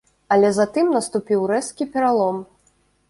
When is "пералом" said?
1.97-2.41